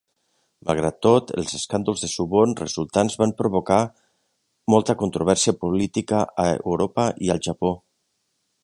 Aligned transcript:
Malgrat 0.69 0.95
tot, 1.05 1.33
els 1.41 1.51
escàndols 1.59 2.01
de 2.05 2.09
suborn 2.13 2.57
resultants 2.61 3.19
van 3.25 3.35
provocar 3.43 3.79
molta 4.77 4.97
controvèrsia 5.05 5.55
política 5.67 6.25
a 6.47 6.49
Europa 6.57 7.09
i 7.29 7.33
al 7.37 7.47
Japó. 7.51 7.77